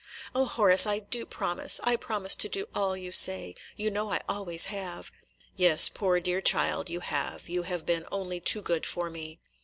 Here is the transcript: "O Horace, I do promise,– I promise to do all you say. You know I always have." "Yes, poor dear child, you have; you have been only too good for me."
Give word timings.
"O 0.33 0.45
Horace, 0.45 0.87
I 0.87 0.97
do 0.97 1.27
promise,– 1.27 1.79
I 1.83 1.95
promise 1.95 2.33
to 2.37 2.49
do 2.49 2.67
all 2.73 2.97
you 2.97 3.11
say. 3.11 3.53
You 3.75 3.91
know 3.91 4.09
I 4.11 4.19
always 4.27 4.65
have." 4.65 5.11
"Yes, 5.55 5.89
poor 5.89 6.19
dear 6.19 6.41
child, 6.41 6.89
you 6.89 7.01
have; 7.01 7.47
you 7.49 7.61
have 7.61 7.85
been 7.85 8.07
only 8.11 8.39
too 8.39 8.63
good 8.63 8.87
for 8.87 9.11
me." 9.11 9.39